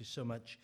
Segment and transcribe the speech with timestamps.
[0.00, 0.58] you so much.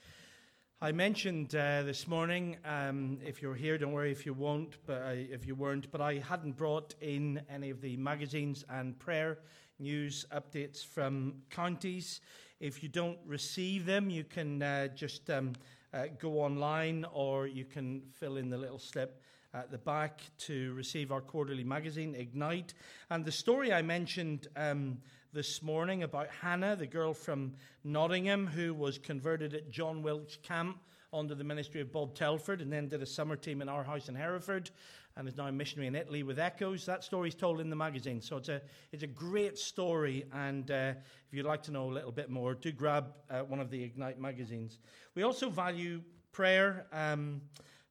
[0.81, 5.03] I mentioned uh, this morning, um, if you're here, don't worry if you won't, but
[5.03, 9.39] I, if you weren't, but I hadn't brought in any of the magazines and prayer
[9.79, 12.21] news updates from counties.
[12.61, 15.55] If you don't receive them, you can uh, just um,
[15.93, 19.23] uh, go online or you can fill in the little slip
[19.55, 22.75] at the back to receive our quarterly magazine, Ignite.
[23.11, 24.99] And the story I mentioned um,
[25.35, 30.79] this morning about Hannah, the girl from Nottingham who was converted at John Wilkes Camp
[31.13, 34.09] under the ministry of Bob Telford and then did a summer team in our house
[34.09, 34.71] in Hereford
[35.17, 36.87] and is now a missionary in Italy with Echoes.
[36.87, 38.21] That story is told in the magazine.
[38.21, 38.63] So it's a,
[38.93, 40.25] it's a great story.
[40.33, 40.93] And uh,
[41.27, 43.83] if you'd like to know a little bit more, do grab uh, one of the
[43.83, 44.79] Ignite magazines.
[45.17, 47.41] We also value prayer um,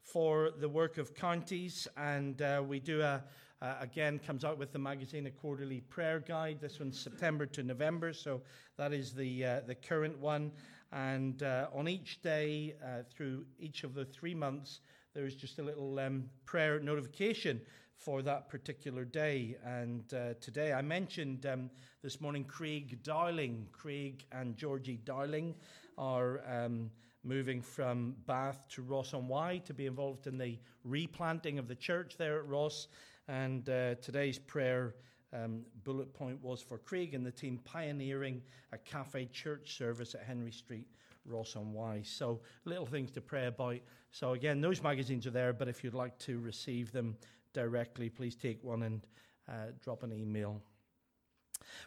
[0.01, 3.21] for the work of counties, and uh, we do a,
[3.63, 6.57] uh, again, comes out with the magazine a quarterly prayer guide.
[6.59, 8.41] This one's September to November, so
[8.77, 10.51] that is the uh, the current one.
[10.91, 14.81] And uh, on each day uh, through each of the three months,
[15.13, 17.61] there is just a little um, prayer notification
[17.95, 19.55] for that particular day.
[19.65, 21.69] And uh, today, I mentioned um,
[22.01, 25.55] this morning Craig Dowling, Craig and Georgie Dowling
[25.97, 26.41] are.
[26.49, 26.91] Um,
[27.25, 31.75] moving from Bath to Ross on Wye to be involved in the replanting of the
[31.75, 32.89] church there at Ross.
[33.27, 34.95] And uh, today's prayer
[35.31, 40.23] um, bullet point was for Craig and the team pioneering a cafe church service at
[40.23, 40.87] Henry Street,
[41.25, 42.01] Ross on Wye.
[42.03, 43.77] So, little things to pray about.
[44.11, 47.15] So, again, those magazines are there, but if you'd like to receive them
[47.53, 49.07] directly, please take one and
[49.49, 50.61] uh, drop an email.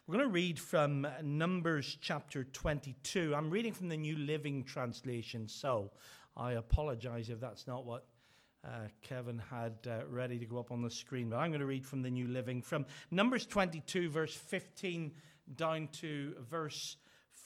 [0.06, 3.34] We're going to read from Numbers chapter 22.
[3.36, 5.90] I'm reading from the New Living Translation, so
[6.36, 8.06] I apologize if that's not what
[8.66, 11.66] uh, Kevin had uh, ready to go up on the screen, but I'm going to
[11.66, 15.12] read from the New Living from Numbers 22, verse 15
[15.54, 16.96] down to verse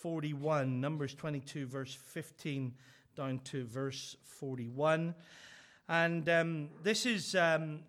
[0.01, 0.81] 41.
[0.81, 2.73] Numbers 22, verse 15
[3.17, 5.15] down to verse 41.
[5.89, 7.35] And um, this is.
[7.35, 7.81] Um,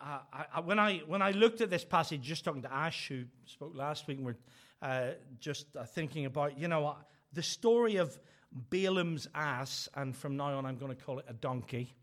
[0.00, 3.72] I, when I when I looked at this passage, just talking to Ash, who spoke
[3.74, 4.36] last week, and we're
[4.80, 5.10] uh,
[5.40, 6.94] just uh, thinking about, you know,
[7.32, 8.16] the story of
[8.70, 11.96] Balaam's ass, and from now on, I'm going to call it a donkey.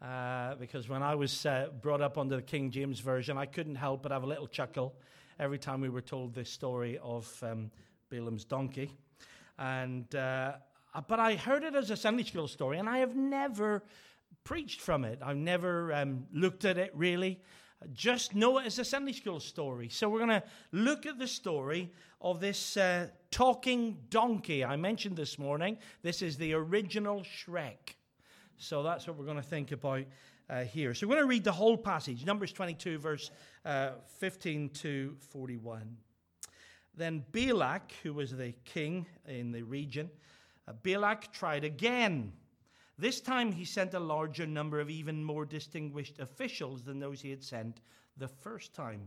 [0.00, 3.74] Uh, because when I was uh, brought up under the King James Version, I couldn't
[3.74, 4.94] help but have a little chuckle
[5.40, 7.70] every time we were told this story of um,
[8.08, 8.92] Balaam's donkey.
[9.58, 10.52] And, uh,
[11.08, 13.82] but I heard it as a Sunday school story, and I have never
[14.44, 15.18] preached from it.
[15.20, 17.40] I've never um, looked at it really.
[17.92, 19.88] Just know it as a Sunday school story.
[19.88, 25.16] So we're going to look at the story of this uh, talking donkey I mentioned
[25.16, 25.78] this morning.
[26.02, 27.97] This is the original Shrek.
[28.58, 30.04] So that's what we're going to think about
[30.50, 30.92] uh, here.
[30.92, 33.30] So we're going to read the whole passage, Numbers 22, verse
[33.64, 35.96] uh, 15 to 41.
[36.96, 40.10] Then Balak, who was the king in the region,
[40.66, 42.32] uh, Balak tried again.
[42.98, 47.30] This time he sent a larger number of even more distinguished officials than those he
[47.30, 47.80] had sent
[48.16, 49.00] the first time.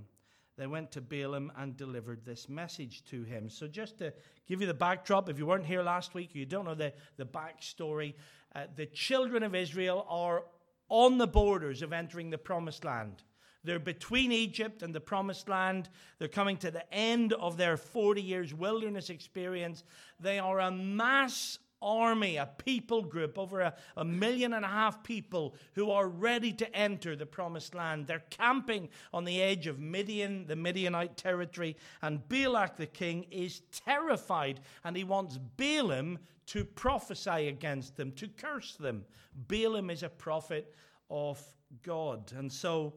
[0.57, 3.49] They went to Balaam and delivered this message to him.
[3.49, 4.13] So, just to
[4.47, 7.25] give you the backdrop, if you weren't here last week, you don't know the, the
[7.25, 8.13] backstory,
[8.55, 10.43] uh, the children of Israel are
[10.89, 13.23] on the borders of entering the promised land.
[13.63, 15.89] They're between Egypt and the promised land.
[16.19, 19.83] They're coming to the end of their 40 years wilderness experience.
[20.19, 25.03] They are a mass army, a people group, over a, a, million and a half
[25.03, 28.07] people who are ready to enter the promised land.
[28.07, 33.61] They're camping on the edge of Midian, the Midianite territory, and Balak the king is
[33.71, 39.05] terrified and he wants Balaam to prophesy against them, to curse them.
[39.47, 40.73] Balaam is a prophet
[41.09, 41.41] of
[41.83, 42.31] God.
[42.35, 42.93] And so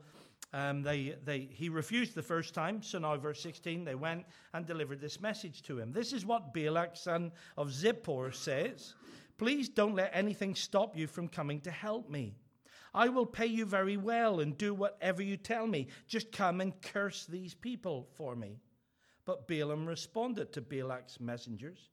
[0.55, 4.65] um, they, they, he refused the first time, so now, verse 16, they went and
[4.65, 5.91] delivered this message to him.
[5.91, 8.95] This is what Balak, son of Zippor, says
[9.37, 12.37] Please don't let anything stop you from coming to help me.
[12.95, 15.89] I will pay you very well and do whatever you tell me.
[16.07, 18.61] Just come and curse these people for me.
[19.25, 21.91] But Balaam responded to Balak's messengers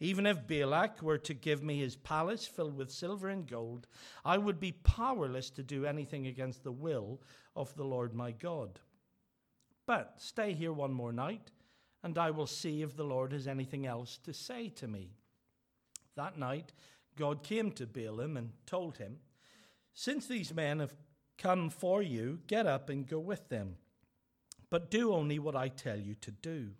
[0.00, 3.86] even if Balak were to give me his palace filled with silver and gold,
[4.24, 7.20] I would be powerless to do anything against the will
[7.54, 8.80] of the Lord my God.
[9.86, 11.50] But stay here one more night,
[12.02, 15.10] and I will see if the Lord has anything else to say to me.
[16.16, 16.72] That night,
[17.16, 19.18] God came to Balaam and told him,
[19.92, 20.94] Since these men have
[21.38, 23.76] come for you, get up and go with them.
[24.70, 26.70] But do only what I tell you to do.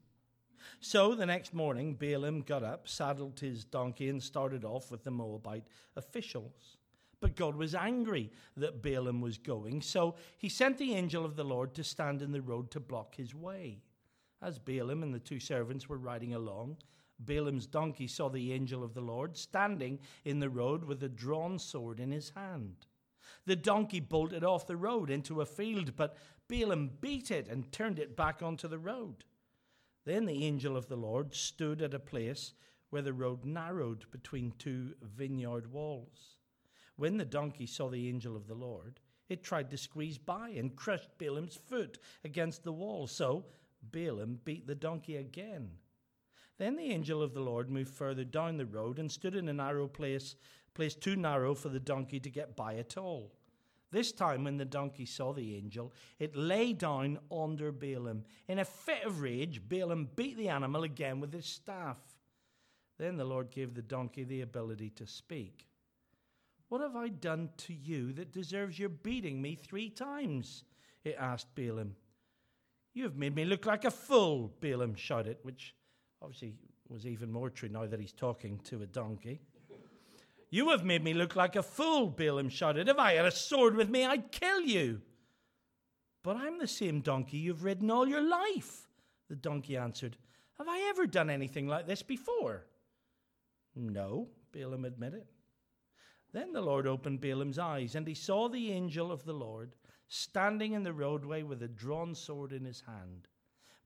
[0.80, 5.10] So the next morning, Balaam got up, saddled his donkey, and started off with the
[5.10, 5.66] Moabite
[5.96, 6.76] officials.
[7.20, 11.44] But God was angry that Balaam was going, so he sent the angel of the
[11.44, 13.82] Lord to stand in the road to block his way.
[14.42, 16.76] As Balaam and the two servants were riding along,
[17.18, 21.58] Balaam's donkey saw the angel of the Lord standing in the road with a drawn
[21.58, 22.86] sword in his hand.
[23.46, 26.16] The donkey bolted off the road into a field, but
[26.48, 29.24] Balaam beat it and turned it back onto the road.
[30.04, 32.52] Then the angel of the Lord stood at a place
[32.90, 36.36] where the road narrowed between two vineyard walls.
[36.96, 40.76] When the donkey saw the angel of the Lord, it tried to squeeze by and
[40.76, 43.06] crushed Balaam's foot against the wall.
[43.06, 43.46] So
[43.82, 45.70] Balaam beat the donkey again.
[46.58, 49.52] Then the angel of the Lord moved further down the road and stood in a
[49.52, 50.36] narrow place,
[50.74, 53.32] place too narrow for the donkey to get by at all.
[53.94, 58.24] This time, when the donkey saw the angel, it lay down under Balaam.
[58.48, 61.98] In a fit of rage, Balaam beat the animal again with his staff.
[62.98, 65.68] Then the Lord gave the donkey the ability to speak.
[66.70, 70.64] What have I done to you that deserves your beating me three times?
[71.04, 71.94] It asked Balaam.
[72.94, 75.72] You have made me look like a fool, Balaam shouted, which
[76.20, 76.54] obviously
[76.88, 79.40] was even more true now that he's talking to a donkey.
[80.54, 82.88] You have made me look like a fool, Balaam shouted.
[82.88, 85.00] If I had a sword with me, I'd kill you.
[86.22, 88.86] But I'm the same donkey you've ridden all your life,
[89.28, 90.16] the donkey answered.
[90.58, 92.66] Have I ever done anything like this before?
[93.74, 95.24] No, Balaam admitted.
[96.32, 99.74] Then the Lord opened Balaam's eyes, and he saw the angel of the Lord
[100.06, 103.26] standing in the roadway with a drawn sword in his hand.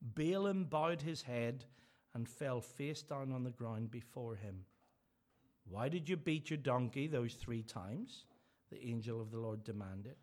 [0.02, 1.64] Balaam bowed his head
[2.12, 4.66] and fell face down on the ground before him.
[5.70, 8.24] Why did you beat your donkey those three times?
[8.70, 10.16] The angel of the Lord demanded.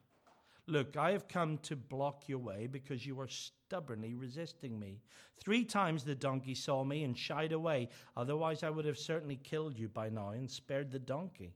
[0.68, 5.02] Look, I have come to block your way because you are stubbornly resisting me.
[5.38, 7.90] Three times the donkey saw me and shied away.
[8.18, 11.54] Otherwise, I would have certainly killed you by now and spared the donkey.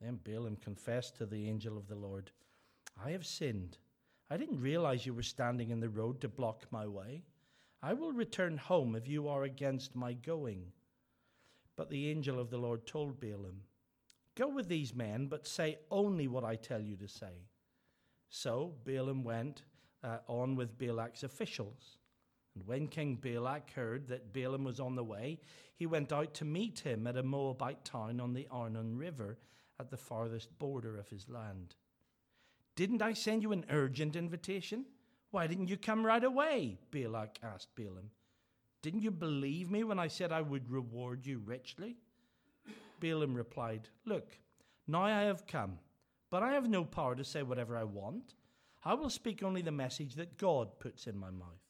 [0.00, 2.30] Then Balaam confessed to the angel of the Lord,
[3.04, 3.78] I have sinned.
[4.30, 7.24] I didn't realize you were standing in the road to block my way.
[7.82, 10.72] I will return home if you are against my going.
[11.78, 13.62] But the angel of the Lord told Balaam,
[14.34, 17.46] Go with these men, but say only what I tell you to say.
[18.28, 19.62] So Balaam went
[20.02, 21.98] uh, on with Balak's officials.
[22.56, 25.38] And when King Balak heard that Balaam was on the way,
[25.76, 29.38] he went out to meet him at a Moabite town on the Arnon River
[29.78, 31.76] at the farthest border of his land.
[32.74, 34.84] Didn't I send you an urgent invitation?
[35.30, 36.80] Why didn't you come right away?
[36.90, 38.10] Balak asked Balaam.
[38.82, 41.96] Didn't you believe me when I said I would reward you richly?
[43.00, 44.38] Balaam replied, Look,
[44.86, 45.78] now I have come,
[46.30, 48.34] but I have no power to say whatever I want.
[48.84, 51.62] I will speak only the message that God puts in my mouth.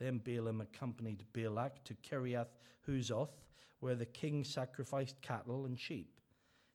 [0.00, 2.56] Then Balaam accompanied Balak to Kiriath
[2.88, 3.42] Huzoth,
[3.80, 6.20] where the king sacrificed cattle and sheep.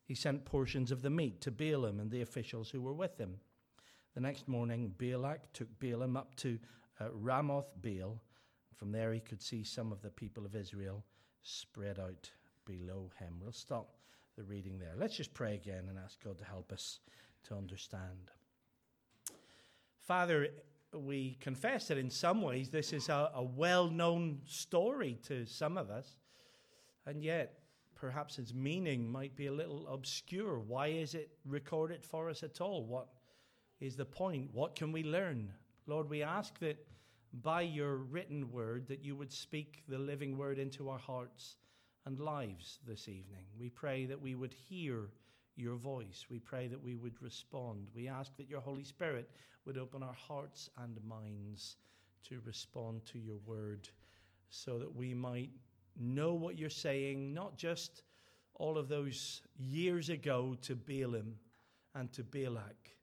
[0.05, 3.35] He sent portions of the meat to Balaam and the officials who were with him.
[4.13, 6.59] The next morning, Balak took Balaam up to
[6.99, 8.21] uh, Bamoth Baal
[8.79, 11.03] from there, he could see some of the people of Israel
[11.43, 12.31] spread out
[12.65, 13.33] below him.
[13.41, 13.97] We'll stop
[14.37, 14.93] the reading there.
[14.97, 17.01] Let's just pray again and ask God to help us
[17.43, 18.31] to understand.
[19.99, 20.47] Father,
[20.93, 25.77] we confess that in some ways this is a, a well known story to some
[25.77, 26.15] of us,
[27.05, 27.59] and yet
[27.95, 30.57] perhaps its meaning might be a little obscure.
[30.57, 32.85] Why is it recorded for us at all?
[32.85, 33.09] What
[33.81, 34.51] is the point?
[34.53, 35.51] What can we learn?
[35.85, 36.77] Lord, we ask that
[37.33, 41.57] by your written word that you would speak the living word into our hearts
[42.05, 43.45] and lives this evening.
[43.59, 45.09] We pray that we would hear
[45.55, 46.25] your voice.
[46.29, 47.87] We pray that we would respond.
[47.93, 49.29] We ask that your Holy Spirit
[49.65, 51.77] would open our hearts and minds
[52.27, 53.89] to respond to your word
[54.49, 55.51] so that we might
[55.99, 58.03] know what you're saying, not just
[58.55, 61.35] all of those years ago to Balaam
[61.95, 62.95] and to Balak,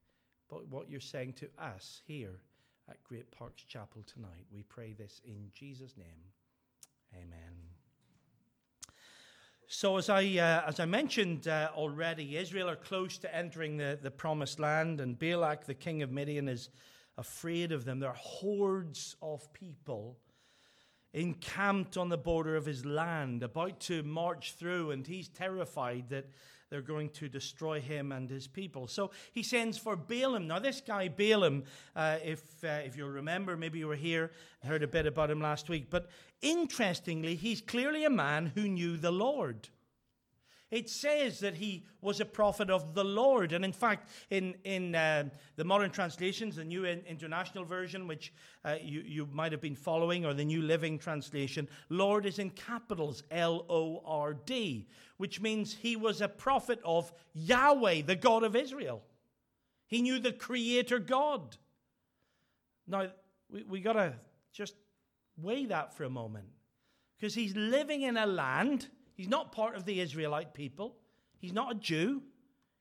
[0.49, 2.41] but what you're saying to us here
[2.89, 4.47] at Great Parks Chapel tonight.
[4.53, 6.07] We pray this in Jesus' name.
[7.15, 7.53] Amen.
[9.69, 13.99] So, as I, uh, as I mentioned uh, already, Israel are close to entering the,
[14.01, 16.69] the promised land, and Balak, the king of Midian, is
[17.19, 17.99] afraid of them.
[17.99, 20.19] There are hordes of people
[21.13, 26.27] encamped on the border of his land, about to march through, and he's terrified that
[26.71, 28.87] they're going to destroy him and his people.
[28.89, 30.47] So he sends for Balaam.
[30.47, 34.33] Now, this guy, Balaam, uh, if, uh, if you remember, maybe you were here,
[34.65, 36.11] heard a bit about him last week, but
[36.43, 39.69] interestingly, he's clearly a man who knew the Lord.
[40.71, 43.53] It says that he was a prophet of the Lord.
[43.53, 48.33] And in fact, in, in uh, the modern translations, the New International Version, which
[48.65, 52.51] uh, you, you might have been following, or the New Living Translation, Lord is in
[52.51, 58.43] capitals L O R D, which means he was a prophet of Yahweh, the God
[58.43, 59.03] of Israel.
[59.87, 61.57] He knew the Creator God.
[62.89, 63.11] Now,
[63.49, 64.15] we, we got to
[64.53, 64.75] just
[65.37, 66.49] weigh that for a moment.
[67.19, 68.89] because he's living in a land.
[69.17, 70.95] He's not part of the Israelite people.
[71.39, 72.23] He's not a Jew.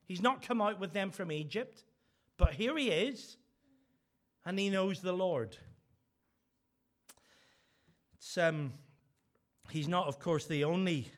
[0.04, 1.82] He's not come out with them from Egypt.
[2.36, 3.38] But here he is,
[4.44, 5.56] and he knows the Lord.
[8.36, 8.74] Um,
[9.70, 11.10] he's not, of course, the only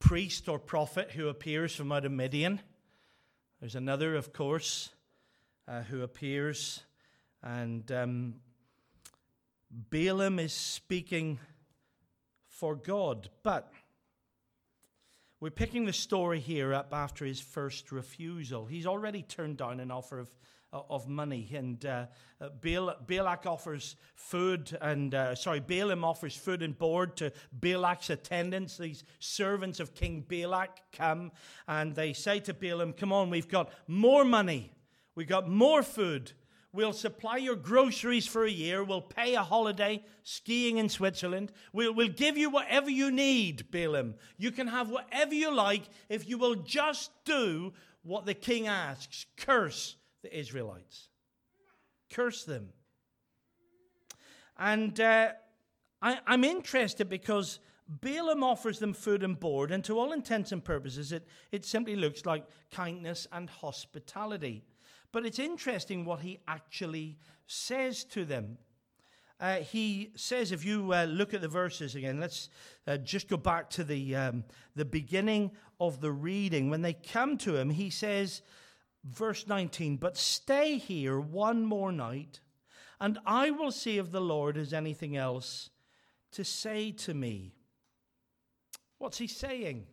[0.00, 2.60] priest or prophet who appears from out of Midian.
[3.60, 4.90] There's another, of course,
[5.68, 6.82] uh, who appears,
[7.42, 8.34] and um,
[9.70, 11.38] Balaam is speaking
[12.48, 13.28] for God.
[13.42, 13.70] But
[15.44, 18.64] we're picking the story here up after his first refusal.
[18.64, 20.30] He's already turned down an offer of,
[20.72, 22.06] of money, and uh,
[22.40, 22.48] uh
[23.06, 28.78] Balak offers food, and uh, sorry, Balaam offers food and board to Balak's attendants.
[28.78, 31.30] These servants of King Balak come,
[31.68, 34.72] and they say to Balaam, "Come on, we've got more money,
[35.14, 36.32] we've got more food."
[36.74, 38.82] We'll supply your groceries for a year.
[38.82, 41.52] We'll pay a holiday skiing in Switzerland.
[41.72, 44.16] We'll, we'll give you whatever you need, Balaam.
[44.38, 49.24] You can have whatever you like if you will just do what the king asks
[49.36, 51.10] curse the Israelites.
[52.10, 52.70] Curse them.
[54.58, 55.28] And uh,
[56.02, 60.64] I, I'm interested because Balaam offers them food and board, and to all intents and
[60.64, 64.64] purposes, it, it simply looks like kindness and hospitality.
[65.14, 68.58] But it's interesting what he actually says to them.
[69.38, 72.48] Uh, he says, if you uh, look at the verses again, let's
[72.88, 74.42] uh, just go back to the, um,
[74.74, 76.68] the beginning of the reading.
[76.68, 78.42] When they come to him, he says,
[79.04, 82.40] verse 19, But stay here one more night,
[83.00, 85.70] and I will see if the Lord has anything else
[86.32, 87.54] to say to me.
[88.98, 89.86] What's he saying?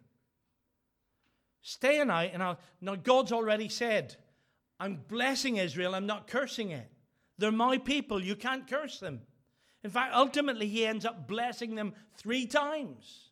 [1.62, 2.58] Stay a night, and I'll.
[2.82, 4.16] Now, God's already said,
[4.82, 6.90] I'm blessing Israel, I'm not cursing it.
[7.38, 9.22] They're my people, you can't curse them.
[9.84, 13.30] In fact, ultimately, he ends up blessing them three times.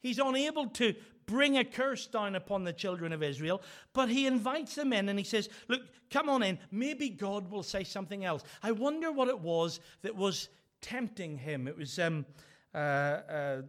[0.00, 0.94] He's unable to
[1.26, 3.60] bring a curse down upon the children of Israel,
[3.92, 6.58] but he invites them in and he says, Look, come on in.
[6.70, 8.42] Maybe God will say something else.
[8.62, 10.48] I wonder what it was that was
[10.80, 11.68] tempting him.
[11.68, 12.24] It was um,
[12.74, 13.62] uh, uh,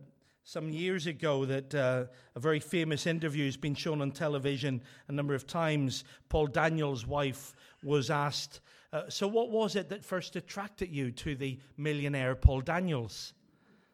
[0.49, 5.11] some years ago that uh, a very famous interview has been shown on television a
[5.11, 6.03] number of times.
[6.27, 7.53] Paul Daniels' wife
[7.83, 8.59] was asked,
[8.91, 13.33] uh, So, what was it that first attracted you to the millionaire Paul Daniels?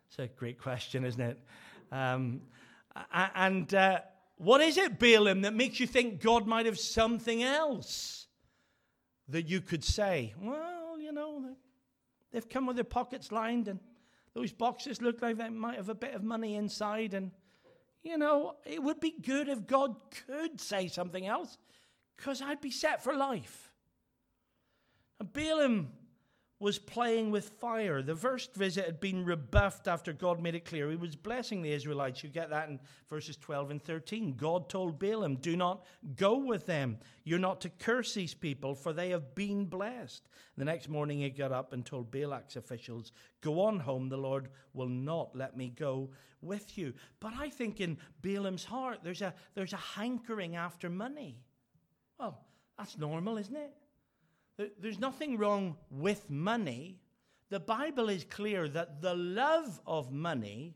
[0.07, 1.37] It's a great question, isn't it?
[1.91, 2.43] Um,
[3.11, 3.99] and uh,
[4.37, 8.27] what is it, Balaam, that makes you think God might have something else
[9.27, 10.33] that you could say?
[10.39, 11.53] Well, you know,
[12.31, 13.79] they've come with their pockets lined and
[14.35, 17.13] those boxes look like they might have a bit of money inside.
[17.13, 17.31] And,
[18.03, 19.95] you know, it would be good if God
[20.27, 21.57] could say something else
[22.17, 23.71] because I'd be set for life.
[25.19, 25.89] And Balaam
[26.59, 28.01] was playing with fire.
[28.01, 31.73] The first visit had been rebuffed after God made it clear he was blessing the
[31.73, 32.23] Israelites.
[32.23, 34.35] You get that in verses 12 and 13.
[34.37, 35.85] God told Balaam, Do not
[36.15, 36.97] go with them.
[37.25, 40.29] You're not to curse these people, for they have been blessed.
[40.57, 44.47] The next morning he got up and told Balak's officials, Go on home, the Lord
[44.73, 46.09] will not let me go
[46.41, 46.93] with you.
[47.19, 51.41] But I think in Balaam's heart there's a, there's a hankering after money.
[52.17, 52.39] Well,
[52.77, 53.73] that's normal, isn't it?
[54.57, 56.99] There's nothing wrong with money.
[57.49, 60.75] The Bible is clear that the love of money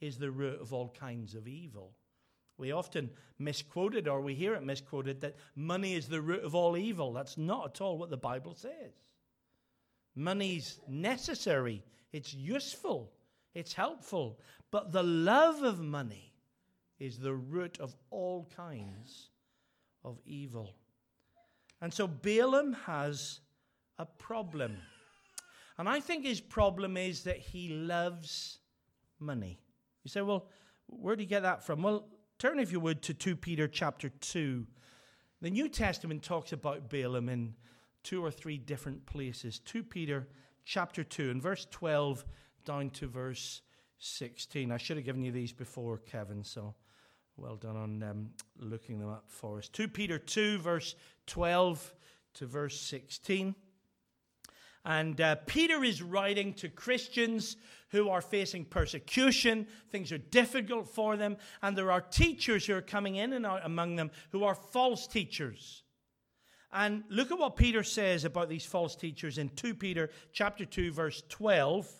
[0.00, 1.92] is the root of all kinds of evil.
[2.58, 6.54] We often misquote it, or we hear it misquoted, that money is the root of
[6.54, 7.12] all evil.
[7.12, 8.92] That's not at all what the Bible says.
[10.14, 13.12] Money's necessary, it's useful,
[13.54, 16.32] it's helpful, but the love of money
[16.98, 19.28] is the root of all kinds
[20.02, 20.74] of evil.
[21.80, 23.40] And so Balaam has
[23.98, 24.76] a problem.
[25.78, 28.58] And I think his problem is that he loves
[29.20, 29.58] money.
[30.04, 30.48] You say, well,
[30.86, 31.82] where do you get that from?
[31.82, 34.66] Well, turn, if you would, to 2 Peter chapter 2.
[35.42, 37.54] The New Testament talks about Balaam in
[38.02, 39.58] two or three different places.
[39.58, 40.28] 2 Peter
[40.64, 42.24] chapter 2, and verse 12
[42.64, 43.62] down to verse
[43.98, 44.72] 16.
[44.72, 46.74] I should have given you these before, Kevin, so
[47.36, 49.68] well done on um, looking them up for us.
[49.68, 50.94] 2 Peter 2, verse
[51.26, 51.94] 12
[52.34, 53.54] to verse 16.
[54.84, 57.56] And uh, Peter is writing to Christians
[57.90, 59.66] who are facing persecution.
[59.90, 61.36] Things are difficult for them.
[61.62, 65.06] And there are teachers who are coming in and out among them who are false
[65.06, 65.82] teachers.
[66.72, 70.92] And look at what Peter says about these false teachers in 2 Peter chapter 2
[70.92, 71.90] verse 12.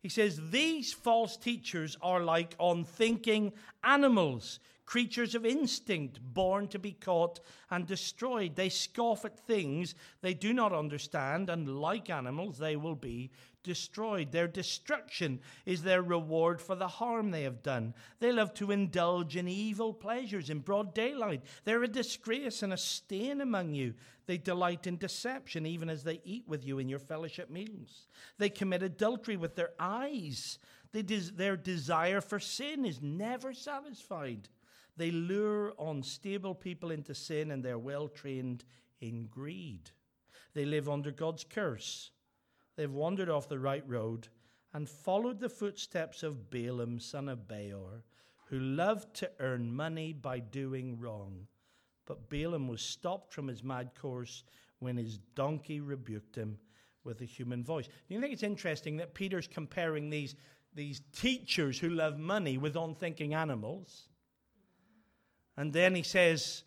[0.00, 3.52] He says these false teachers are like unthinking
[3.82, 7.40] animals creatures of instinct, born to be caught
[7.70, 8.54] and destroyed.
[8.54, 13.30] They scoff at things they do not understand, and like animals, they will be
[13.64, 14.30] destroyed.
[14.30, 17.94] Their destruction is their reward for the harm they have done.
[18.20, 21.42] They love to indulge in evil pleasures in broad daylight.
[21.64, 23.94] They're a disgrace and a stain among you.
[24.26, 28.06] They delight in deception, even as they eat with you in your fellowship meals.
[28.38, 30.58] They commit adultery with their eyes.
[30.92, 34.48] Des- their desire for sin is never satisfied.
[34.96, 38.64] They lure unstable people into sin, and they're well trained
[39.00, 39.90] in greed.
[40.54, 42.10] They live under God's curse.
[42.76, 44.28] They've wandered off the right road
[44.72, 48.04] and followed the footsteps of Balaam, son of Beor,
[48.48, 51.46] who loved to earn money by doing wrong.
[52.06, 54.44] But Balaam was stopped from his mad course
[54.78, 56.58] when his donkey rebuked him
[57.04, 57.86] with a human voice.
[57.86, 60.34] Do you think it's interesting that Peter's comparing these,
[60.74, 64.08] these teachers who love money with unthinking animals?
[65.56, 66.64] And then he says,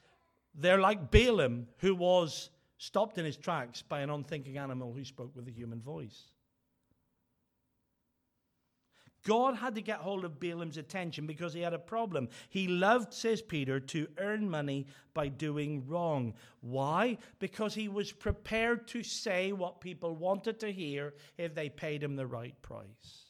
[0.56, 5.36] they're like Balaam, who was stopped in his tracks by an unthinking animal who spoke
[5.36, 6.24] with a human voice.
[9.26, 12.30] God had to get hold of Balaam's attention because he had a problem.
[12.50, 16.34] He loved, says Peter, to earn money by doing wrong.
[16.62, 17.18] Why?
[17.38, 22.16] Because he was prepared to say what people wanted to hear if they paid him
[22.16, 23.29] the right price.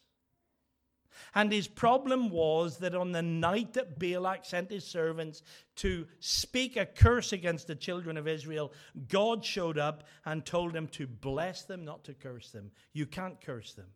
[1.36, 5.44] And his problem was that on the night that Balak sent his servants
[5.78, 8.72] to speak a curse against the children of Israel,
[9.08, 12.72] God showed up and told him to bless them, not to curse them.
[12.94, 13.88] You can't curse them.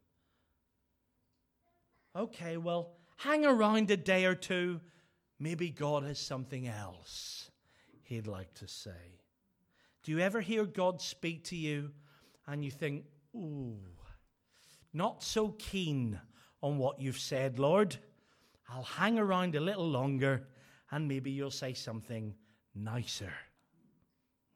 [2.16, 4.80] Okay, well, hang around a day or two.
[5.40, 7.50] Maybe God has something else
[8.04, 9.20] he'd like to say.
[10.04, 11.92] Do you ever hear God speak to you
[12.46, 13.80] and you think, ooh,
[14.94, 16.20] not so keen
[16.64, 17.98] on what you've said, Lord.
[18.70, 20.48] I'll hang around a little longer
[20.90, 22.34] and maybe you'll say something
[22.74, 23.34] nicer.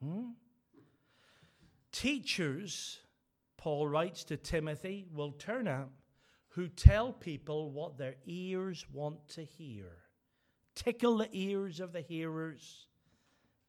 [0.01, 0.29] Hmm?
[1.91, 2.99] Teachers,
[3.57, 5.91] Paul writes to Timothy, will turn up
[6.49, 9.91] who tell people what their ears want to hear.
[10.75, 12.87] Tickle the ears of the hearers.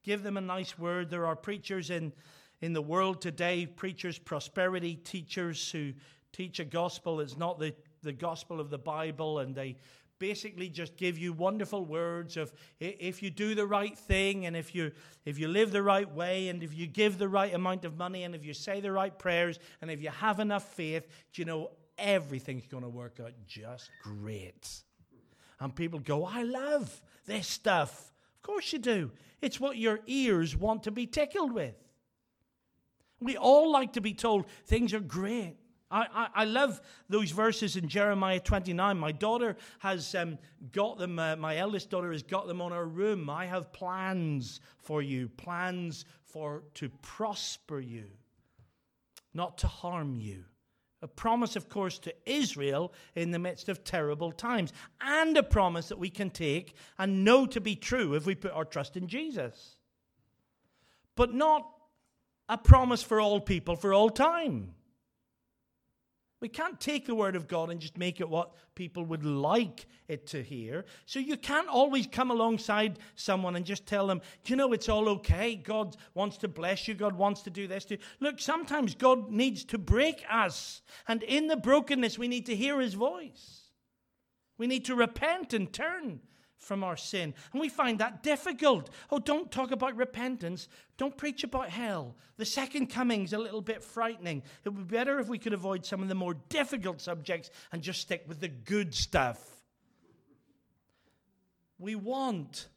[0.05, 1.11] Give them a nice word.
[1.11, 2.13] There are preachers in,
[2.61, 5.93] in the world today, preachers, prosperity teachers who
[6.33, 7.75] teach a gospel that's not the
[8.09, 9.77] the gospel of the Bible and they
[10.19, 14.75] basically just give you wonderful words of if you do the right thing and if
[14.75, 14.91] you
[15.27, 18.25] if you live the right way and if you give the right amount of money
[18.25, 21.71] and if you say the right prayers and if you have enough faith you know
[21.99, 24.83] everything's going to work out just great.
[25.61, 28.15] And people go i love this stuff.
[28.37, 29.11] Of course you do.
[29.43, 31.75] It's what your ears want to be tickled with.
[33.21, 35.57] We all like to be told things are great
[35.91, 38.99] I, I, I, love those verses in Jeremiah 29.
[38.99, 40.39] My daughter has um,
[40.73, 43.31] got them, uh, my eldest daughter has got them on her room.
[43.31, 48.05] I have plans for you, plans for to prosper you,
[49.33, 50.45] not to harm you.
[51.01, 55.89] A promise, of course, to Israel in the midst of terrible times, and a promise
[55.89, 59.07] that we can take and know to be true if we put our trust in
[59.07, 59.77] Jesus.
[61.15, 61.71] But not
[62.49, 64.75] a promise for all people for all time.
[66.41, 69.87] We can't take the word of God and just make it what people would like
[70.07, 70.85] it to hear.
[71.05, 75.09] So you can't always come alongside someone and just tell them, you know, it's all
[75.09, 75.57] okay.
[75.57, 76.95] God wants to bless you.
[76.95, 78.01] God wants to do this to you.
[78.21, 80.81] Look, sometimes God needs to break us.
[81.09, 83.63] And in the brokenness, we need to hear his voice.
[84.59, 86.21] We need to repent and turn
[86.59, 87.35] from our sin.
[87.53, 88.91] And we find that difficult.
[89.11, 90.69] Oh, don't talk about repentance.
[90.97, 92.17] Don't preach about hell.
[92.37, 94.43] The second coming's a little bit frightening.
[94.65, 97.83] It would be better if we could avoid some of the more difficult subjects and
[97.83, 99.39] just stick with the good stuff.
[101.79, 102.69] We want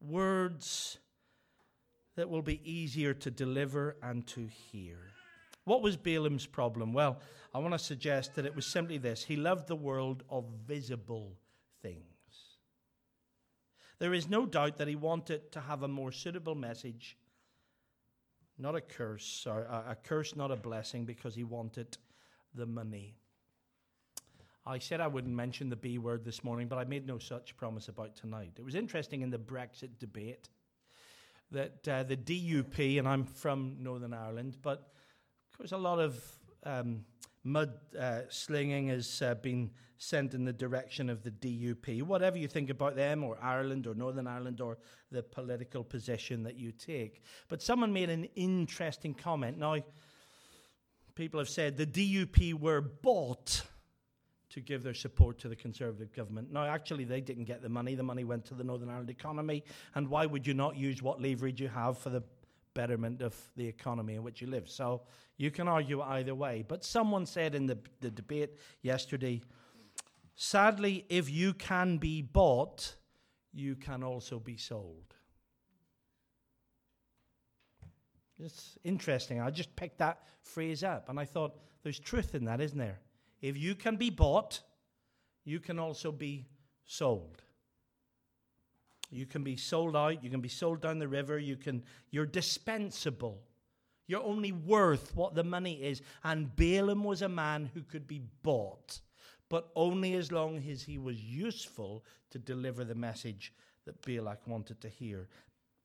[0.00, 0.98] words
[2.16, 4.98] that will be easier to deliver and to hear.
[5.64, 6.92] What was Balaam's problem?
[6.92, 7.20] Well,
[7.54, 11.36] I want to suggest that it was simply this he loved the world of visible
[11.82, 12.17] things.
[13.98, 17.16] There is no doubt that he wanted to have a more suitable message,
[18.56, 21.98] not a curse, or a, curse, not a blessing, because he wanted
[22.54, 23.16] the money.
[24.64, 27.56] I said I wouldn't mention the B word this morning, but I made no such
[27.56, 28.52] promise about tonight.
[28.56, 30.48] It was interesting in the Brexit debate
[31.50, 34.92] that uh, the DUP, and I'm from Northern Ireland, but
[35.56, 36.22] there was a lot of
[36.64, 37.04] um,
[37.44, 42.02] mud uh, slinging has uh, been sent in the direction of the DUP.
[42.02, 44.78] Whatever you think about them, or Ireland, or Northern Ireland, or
[45.10, 47.22] the political position that you take.
[47.48, 49.58] But someone made an interesting comment.
[49.58, 49.76] Now,
[51.14, 53.62] people have said the DUP were bought
[54.50, 56.52] to give their support to the Conservative government.
[56.52, 57.94] Now, actually, they didn't get the money.
[57.94, 59.62] The money went to the Northern Ireland economy.
[59.94, 62.22] And why would you not use what leverage you have for the
[62.78, 64.68] betterment of the economy in which you live.
[64.68, 65.02] So
[65.36, 66.64] you can argue either way.
[66.68, 68.50] But someone said in the, the debate
[68.82, 69.42] yesterday
[70.36, 72.94] sadly, if you can be bought,
[73.52, 75.14] you can also be sold.
[78.38, 79.40] It's interesting.
[79.40, 83.00] I just picked that phrase up and I thought there's truth in that, isn't there?
[83.42, 84.60] If you can be bought,
[85.44, 86.46] you can also be
[86.84, 87.42] sold.
[89.10, 92.26] You can be sold out, you can be sold down the river, you can you're
[92.26, 93.40] dispensable.
[94.06, 96.00] You're only worth what the money is.
[96.24, 99.00] And Balaam was a man who could be bought,
[99.50, 103.52] but only as long as he was useful to deliver the message
[103.84, 105.28] that Balak wanted to hear.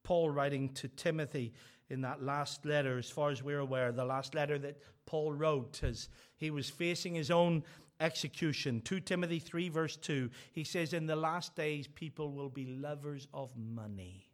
[0.04, 1.54] Paul writing to Timothy
[1.90, 5.84] in that last letter, as far as we're aware, the last letter that Paul wrote
[5.84, 7.64] as he was facing his own
[8.04, 8.82] execution.
[8.82, 13.28] 2 Timothy 3, verse 2, he says, In the last days, people will be lovers
[13.34, 14.28] of money.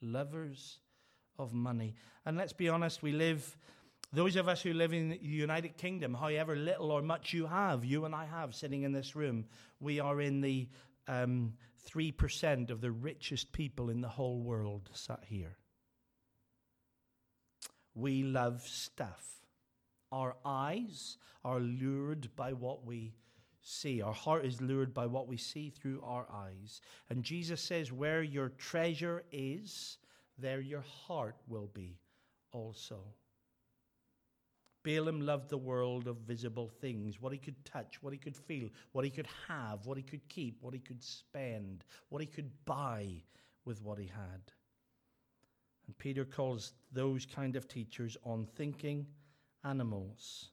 [0.00, 0.78] Lovers
[1.38, 1.94] of money.
[2.24, 3.56] And let's be honest, we live,
[4.12, 7.84] those of us who live in the United Kingdom, however little or much you have,
[7.84, 9.44] you and I have sitting in this room,
[9.78, 10.68] we are in the
[11.06, 11.52] um,
[11.90, 15.58] 3% of the richest people in the whole world sat here.
[17.94, 19.41] We love stuff.
[20.12, 23.14] Our eyes are lured by what we
[23.62, 24.02] see.
[24.02, 26.82] Our heart is lured by what we see through our eyes.
[27.08, 29.96] And Jesus says, Where your treasure is,
[30.38, 31.98] there your heart will be
[32.52, 33.00] also.
[34.82, 38.68] Balaam loved the world of visible things, what he could touch, what he could feel,
[38.90, 42.50] what he could have, what he could keep, what he could spend, what he could
[42.64, 43.06] buy
[43.64, 44.42] with what he had.
[45.86, 49.06] And Peter calls those kind of teachers unthinking
[49.64, 50.50] animals.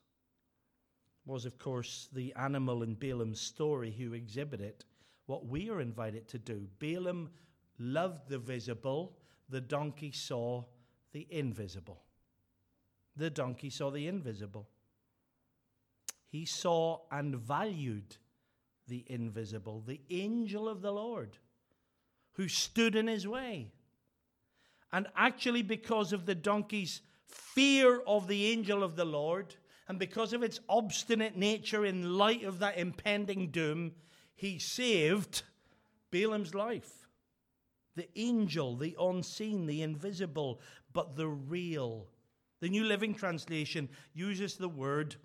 [1.26, 4.86] Was, of course, the animal in Balaam's story who exhibited
[5.26, 6.68] what we are invited to do.
[6.80, 7.30] Balaam
[7.78, 9.16] loved the visible,
[9.48, 10.64] the donkey saw
[11.12, 12.04] the invisible.
[13.16, 14.68] The donkey saw the invisible.
[16.30, 18.18] He saw and valued
[18.88, 21.38] the invisible, the angel of the Lord,
[22.34, 23.72] who stood in his way.
[24.92, 29.56] And actually, because of the donkey's fear of the angel of the Lord,
[29.88, 33.94] and because of its obstinate nature in light of that impending doom,
[34.36, 35.44] he saved
[36.12, 37.08] Balaam's life.
[37.96, 40.62] The angel, the unseen, the invisible,
[40.94, 42.08] but the real.
[42.62, 45.16] The New Living Translation uses the word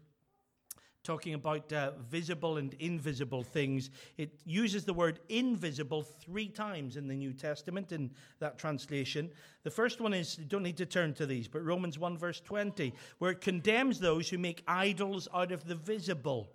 [1.05, 3.91] talking about uh, visible and invisible things.
[4.17, 9.31] It uses the word invisible three times in the New Testament in that translation.
[9.63, 12.41] The first one is, you don't need to turn to these, but Romans 1, verse
[12.41, 16.49] 20, where it condemns those who make idols out of the visible.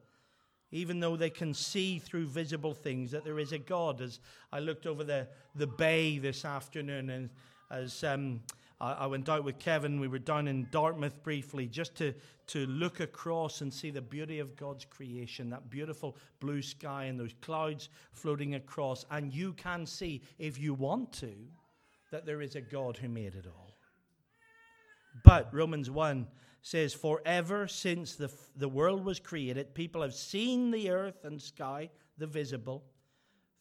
[0.72, 4.02] Even though they can see through visible things that there is a God.
[4.02, 4.20] As
[4.52, 7.30] I looked over the, the bay this afternoon, and
[7.72, 8.42] as um,
[8.82, 10.00] I, I went out with Kevin.
[10.00, 12.14] We were down in Dartmouth briefly just to,
[12.48, 17.20] to look across and see the beauty of God's creation, that beautiful blue sky and
[17.20, 19.06] those clouds floating across.
[19.12, 21.34] And you can see, if you want to,
[22.12, 23.76] that there is a God who made it all.
[25.24, 26.28] But Romans 1
[26.62, 31.90] says, Forever since the, the world was created, people have seen the earth and sky,
[32.18, 32.84] the visible.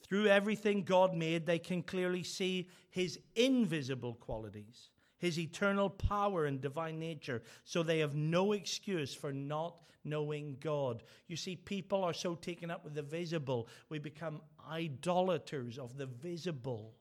[0.07, 6.61] Through everything God made, they can clearly see his invisible qualities his eternal power and
[6.61, 11.03] divine nature, so they have no excuse for not knowing God.
[11.27, 16.07] You see, people are so taken up with the visible, we become idolaters of the
[16.07, 16.95] visible.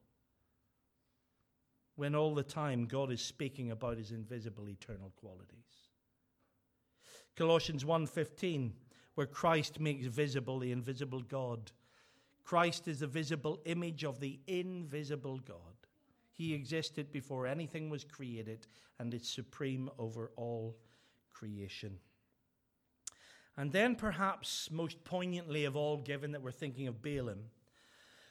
[1.95, 5.89] When all the time God is speaking about his invisible eternal qualities.
[7.35, 8.73] Colossians 1:15
[9.17, 11.71] where Christ makes visible the invisible God.
[12.43, 15.76] Christ is the visible image of the invisible God.
[16.37, 18.67] He existed before anything was created
[18.99, 20.77] and is supreme over all
[21.33, 21.97] creation.
[23.57, 27.45] And then, perhaps most poignantly of all, given that we're thinking of Balaam.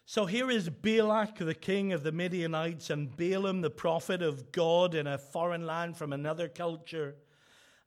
[0.04, 4.94] So here is Balak, the king of the Midianites, and Balaam, the prophet of God
[4.94, 7.16] in a foreign land from another culture.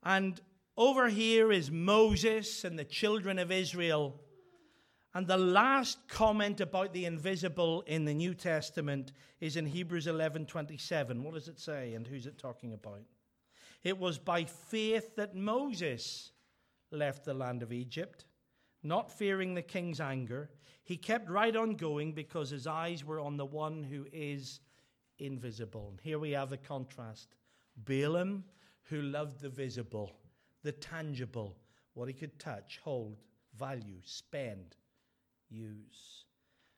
[0.03, 0.41] And
[0.75, 4.19] over here is Moses and the children of Israel
[5.13, 11.23] and the last comment about the invisible in the New Testament is in Hebrews 11:27.
[11.23, 13.01] What does it say and who's it talking about?
[13.81, 16.31] It was by faith that Moses
[16.91, 18.25] left the land of Egypt,
[18.83, 20.51] not fearing the king's anger.
[20.83, 24.59] He kept right on going because his eyes were on the one who is
[25.17, 25.89] invisible.
[25.89, 27.35] And here we have the contrast.
[27.77, 28.43] Balaam,
[28.83, 30.11] who loved the visible,
[30.61, 31.57] the tangible,
[31.93, 33.21] what he could touch, hold,
[33.55, 34.75] value, spend
[35.49, 36.25] use.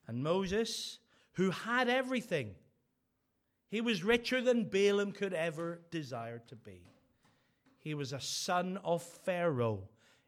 [0.08, 1.00] And Moses,
[1.34, 2.56] who had everything,
[3.72, 6.82] He was richer than Balaam could ever desire to be.
[7.80, 9.88] He was a son of Pharaoh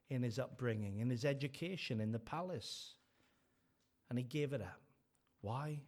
[0.09, 2.95] in his upbringing, in his education, in the palace.
[4.09, 4.79] And he gave it up.
[5.41, 5.81] Why?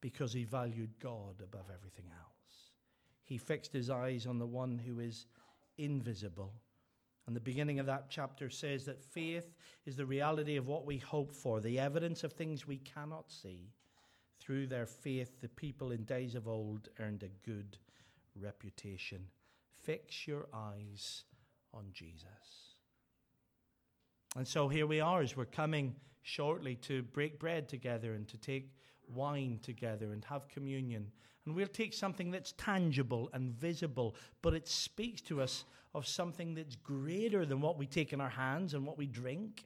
[0.00, 2.70] Because he valued God above everything else.
[3.22, 5.26] He fixed his eyes on the one who is
[5.76, 6.54] invisible.
[7.26, 9.54] And the beginning of that chapter says that faith
[9.86, 13.70] is the reality of what we hope for, the evidence of things we cannot see.
[14.40, 17.78] Through their faith, the people in days of old earned a good
[18.34, 19.26] reputation.
[19.82, 21.24] Fix your eyes
[21.72, 22.74] on Jesus.
[24.36, 28.38] And so here we are as we're coming shortly to break bread together and to
[28.38, 28.72] take
[29.08, 31.10] wine together and have communion.
[31.44, 36.54] And we'll take something that's tangible and visible, but it speaks to us of something
[36.54, 39.64] that's greater than what we take in our hands and what we drink.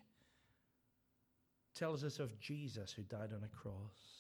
[1.75, 4.17] It tells us of Jesus who died on a cross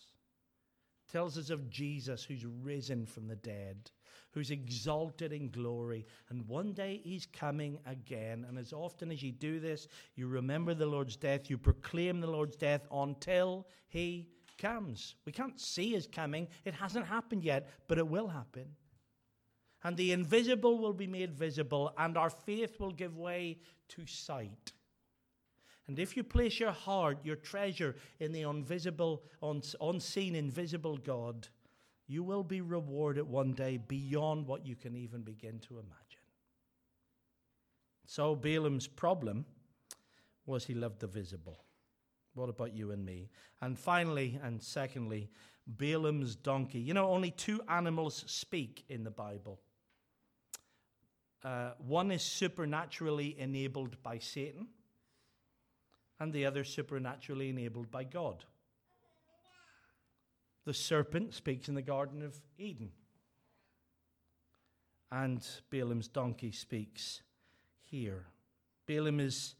[1.10, 3.90] tells us of Jesus who's risen from the dead,
[4.32, 8.44] who's exalted in glory, and one day he's coming again.
[8.48, 12.26] And as often as you do this, you remember the Lord's death, you proclaim the
[12.26, 15.14] Lord's death until he comes.
[15.24, 18.66] We can't see his coming, it hasn't happened yet, but it will happen.
[19.84, 24.72] And the invisible will be made visible, and our faith will give way to sight.
[25.86, 29.22] And if you place your heart, your treasure in the invisible,
[29.80, 31.46] unseen, invisible God,
[32.08, 35.94] you will be rewarded one day beyond what you can even begin to imagine.
[38.06, 39.44] So Balaam's problem
[40.44, 41.65] was he loved the visible.
[42.36, 43.30] What about you and me?
[43.62, 45.30] And finally, and secondly,
[45.66, 46.78] Balaam's donkey.
[46.78, 49.58] You know, only two animals speak in the Bible.
[51.42, 54.68] Uh, one is supernaturally enabled by Satan,
[56.20, 58.44] and the other supernaturally enabled by God.
[60.64, 62.90] The serpent speaks in the Garden of Eden,
[65.10, 67.22] and Balaam's donkey speaks
[67.80, 68.26] here.
[68.86, 69.54] Balaam is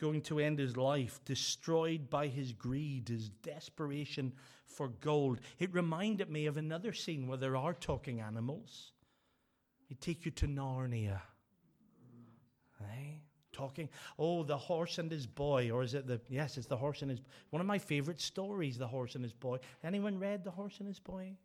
[0.00, 4.32] going to end his life destroyed by his greed, his desperation
[4.66, 5.40] for gold.
[5.58, 8.92] It reminded me of another scene where there are talking animals.
[9.88, 11.20] They take you to Narnia.
[12.82, 13.20] Eh?
[13.52, 13.88] talking.
[14.18, 16.56] Oh, the horse and his boy, or is it the yes?
[16.56, 17.20] It's the horse and his.
[17.50, 19.58] One of my favorite stories, the horse and his boy.
[19.84, 21.36] Anyone read the horse and his boy?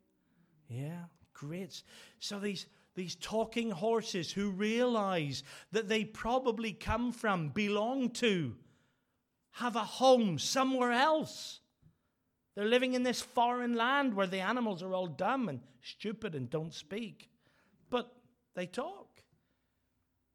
[0.68, 1.82] Yeah, great.
[2.18, 8.56] So these these talking horses who realize that they probably come from, belong to,
[9.52, 11.60] have a home somewhere else.
[12.54, 16.48] They're living in this foreign land where the animals are all dumb and stupid and
[16.48, 17.30] don't speak.
[17.90, 18.10] But
[18.54, 19.22] they talk.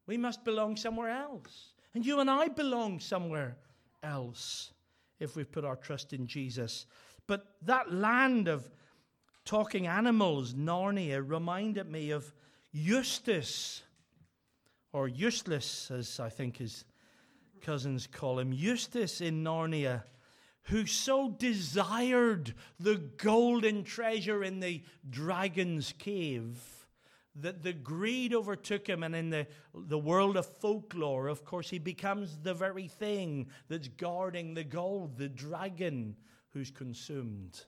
[0.06, 1.72] We must belong somewhere else.
[1.94, 3.56] And you and I belong somewhere
[4.02, 4.72] else
[5.18, 6.86] if we've put our trust in Jesus.
[7.26, 8.70] But that land of
[9.44, 12.32] talking animals, Narnia, reminded me of
[12.72, 13.82] Eustace,
[14.92, 16.84] or Useless, as I think his
[17.60, 20.04] cousins call him, Eustace in Narnia,
[20.64, 26.56] who so desired the golden treasure in the dragon's cave
[27.34, 31.78] that the greed overtook him, and in the, the world of folklore, of course, he
[31.78, 36.16] becomes the very thing that's guarding the gold, the dragon
[36.50, 37.64] who's consumed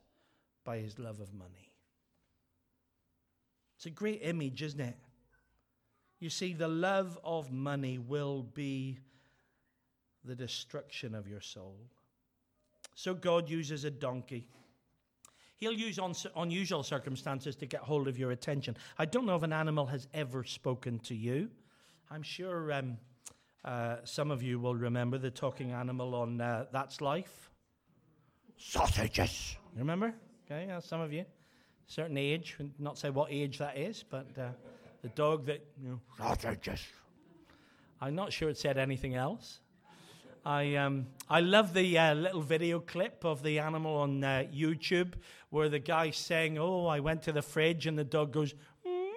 [0.64, 1.73] by his love of money.
[3.76, 4.96] It's a great image, isn't it?
[6.20, 8.98] You see, the love of money will be
[10.24, 11.76] the destruction of your soul.
[12.94, 14.48] So God uses a donkey
[15.56, 15.98] He'll use
[16.36, 18.76] unusual circumstances to get hold of your attention.
[18.98, 21.48] I don't know if an animal has ever spoken to you.
[22.10, 22.98] I'm sure um,
[23.64, 27.50] uh, some of you will remember the talking animal on uh, That's Life.
[28.58, 29.56] Sausages.
[29.72, 30.12] You Remember?
[30.44, 31.24] Okay, yeah, some of you.
[31.86, 34.48] Certain age, not say what age that is, but uh,
[35.02, 36.80] the dog that, you know, sausages.
[38.00, 39.60] I'm not sure it said anything else.
[40.44, 45.14] I, um, I love the uh, little video clip of the animal on uh, YouTube
[45.48, 48.54] where the guy's saying, Oh, I went to the fridge, and the dog goes,
[48.86, 49.10] mm.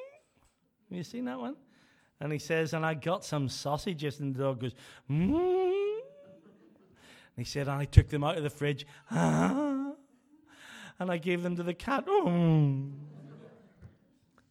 [0.90, 1.56] You seen that one?
[2.20, 4.74] And he says, And I got some sausages, and the dog goes,
[5.10, 5.68] mm.
[7.38, 9.52] And he said, and I took them out of the fridge, ah,
[11.00, 12.06] and I gave them to the cat.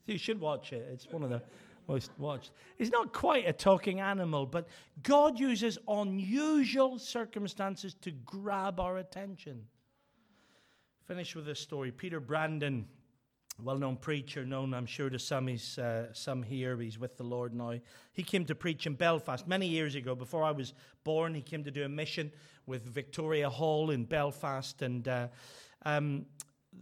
[0.06, 0.88] You should watch it.
[0.92, 1.42] It's one of the
[1.88, 2.50] most watched.
[2.78, 4.68] It's not quite a talking animal, but
[5.02, 9.62] God uses unusual circumstances to grab our attention.
[11.06, 11.92] Finish with this story.
[11.92, 12.86] Peter Brandon,
[13.62, 16.76] well known preacher, known, I'm sure, to some, he's, uh, some here.
[16.76, 17.74] He's with the Lord now.
[18.12, 20.14] He came to preach in Belfast many years ago.
[20.14, 22.32] Before I was born, he came to do a mission
[22.66, 24.82] with Victoria Hall in Belfast.
[24.82, 25.28] And uh,
[25.84, 26.26] um,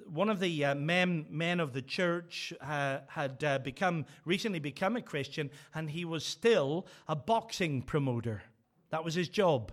[0.07, 4.97] one of the uh, men, men of the church uh, had uh, become recently become
[4.97, 8.43] a Christian, and he was still a boxing promoter.
[8.91, 9.73] That was his job.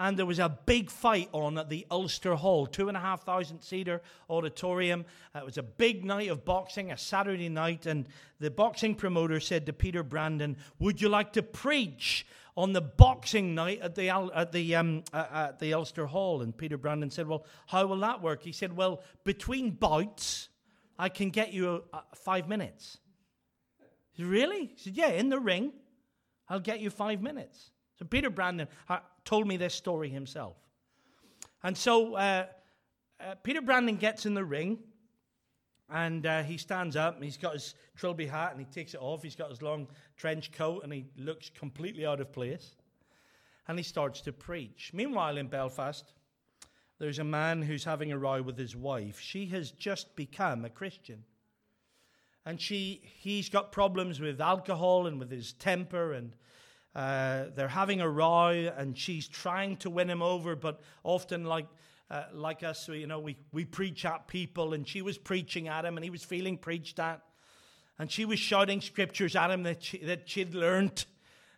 [0.00, 3.24] And there was a big fight on at the Ulster Hall, two and a half
[3.24, 5.04] thousand seater auditorium.
[5.34, 9.66] it was a big night of boxing, a Saturday night, and the boxing promoter said
[9.66, 12.24] to Peter Brandon, "Would you like to preach
[12.58, 16.42] on the boxing night at the, at the, um, uh, at the Ulster Hall.
[16.42, 18.42] And Peter Brandon said, Well, how will that work?
[18.42, 20.48] He said, Well, between bouts,
[20.98, 22.98] I can get you uh, five minutes.
[24.16, 24.66] Said, really?
[24.66, 25.72] He said, Yeah, in the ring,
[26.48, 27.70] I'll get you five minutes.
[27.96, 30.56] So Peter Brandon uh, told me this story himself.
[31.62, 32.46] And so uh,
[33.20, 34.80] uh, Peter Brandon gets in the ring
[35.90, 39.00] and uh, he stands up and he's got his trilby hat and he takes it
[39.00, 39.22] off.
[39.22, 42.74] He's got his long trench coat and he looks completely out of place.
[43.66, 44.90] And he starts to preach.
[44.94, 46.12] Meanwhile, in Belfast,
[46.98, 49.20] there's a man who's having a row with his wife.
[49.20, 51.24] She has just become a Christian.
[52.44, 56.34] And she, he's got problems with alcohol and with his temper, and
[56.94, 61.66] uh, they're having a row, and she's trying to win him over, but often, like
[62.10, 65.84] uh, like us, you know, we, we preach at people, and she was preaching at
[65.84, 67.20] him, and he was feeling preached at.
[67.98, 71.06] And she was shouting scriptures at him that, she, that she'd learnt.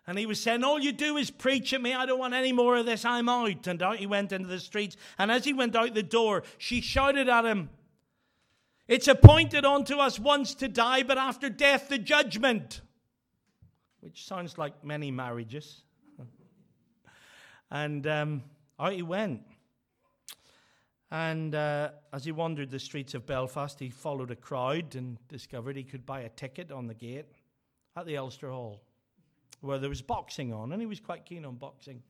[0.07, 1.95] And he was saying, All you do is preach at me.
[1.95, 3.05] I don't want any more of this.
[3.05, 3.67] I'm out.
[3.67, 4.97] And out he went into the streets.
[5.19, 7.69] And as he went out the door, she shouted at him,
[8.89, 12.81] It's appointed unto us once to die, but after death, the judgment.
[14.01, 15.83] Which sounds like many marriages.
[17.71, 18.43] and um,
[18.81, 19.43] out he went.
[21.11, 25.77] And uh, as he wandered the streets of Belfast, he followed a crowd and discovered
[25.77, 27.27] he could buy a ticket on the gate
[27.97, 28.81] at the Ulster Hall,
[29.61, 32.03] where there was boxing on, and he was quite keen on boxing.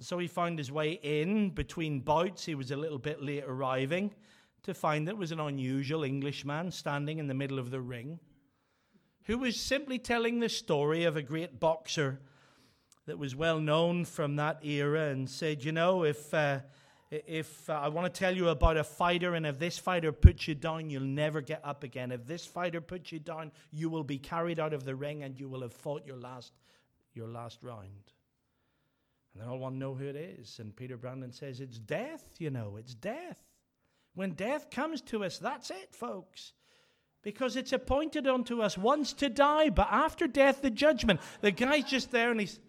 [0.00, 2.44] So he found his way in between bouts.
[2.44, 4.12] He was a little bit late arriving
[4.64, 8.18] to find that was an unusual Englishman standing in the middle of the ring
[9.24, 12.18] who was simply telling the story of a great boxer
[13.06, 16.34] that was well known from that era and said, You know, if.
[16.34, 16.60] Uh,
[17.10, 20.46] if uh, I want to tell you about a fighter, and if this fighter puts
[20.46, 22.12] you down, you'll never get up again.
[22.12, 25.38] If this fighter puts you down, you will be carried out of the ring and
[25.38, 26.52] you will have fought your last,
[27.14, 28.12] your last round.
[29.32, 30.58] And they all want to know who it is.
[30.58, 33.42] And Peter Brandon says, It's death, you know, it's death.
[34.14, 36.52] When death comes to us, that's it, folks.
[37.22, 41.20] Because it's appointed unto us once to die, but after death, the judgment.
[41.40, 42.60] The guy's just there and he's,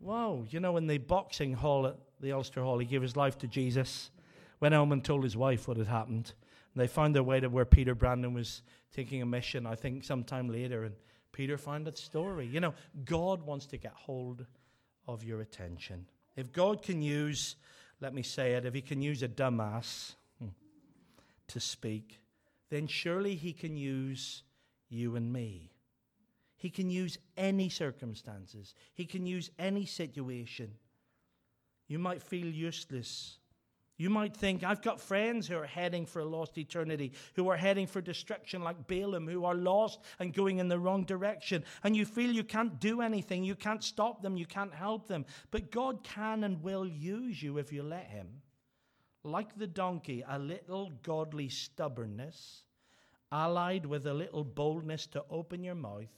[0.00, 2.78] Whoa, you know, in the boxing hall at the Ulster Hall.
[2.78, 4.10] He gave his life to Jesus.
[4.60, 6.32] Went home and told his wife what had happened.
[6.74, 8.62] And they found their way to where Peter Brandon was
[8.94, 10.84] taking a mission, I think, sometime later.
[10.84, 10.94] And
[11.32, 12.46] Peter found that story.
[12.46, 12.74] You know,
[13.04, 14.46] God wants to get hold
[15.06, 16.06] of your attention.
[16.36, 17.56] If God can use,
[18.00, 20.48] let me say it, if he can use a dumbass hmm,
[21.48, 22.20] to speak,
[22.70, 24.42] then surely he can use
[24.88, 25.72] you and me.
[26.56, 30.72] He can use any circumstances, he can use any situation.
[31.88, 33.38] You might feel useless.
[33.98, 37.56] You might think, I've got friends who are heading for a lost eternity, who are
[37.56, 41.64] heading for destruction like Balaam, who are lost and going in the wrong direction.
[41.82, 45.24] And you feel you can't do anything, you can't stop them, you can't help them.
[45.50, 48.42] But God can and will use you if you let Him.
[49.24, 52.64] Like the donkey, a little godly stubbornness,
[53.32, 56.12] allied with a little boldness to open your mouth,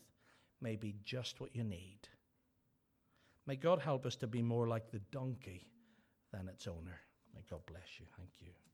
[0.61, 2.09] may be just what you need.
[3.49, 5.67] May God help us to be more like the donkey
[6.35, 7.01] than its owner.
[7.35, 8.05] May God bless you.
[8.15, 8.68] Thank you.